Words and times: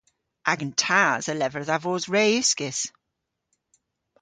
Agan 0.51 0.71
tas 0.81 1.23
a 1.31 1.33
lever 1.39 1.63
dha 1.69 1.77
vos 1.83 2.03
re 2.13 2.23
uskis. 2.41 2.79